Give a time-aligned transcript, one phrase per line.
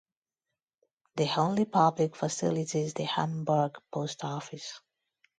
[1.17, 4.79] The only public facility is the Hamburg Post Office.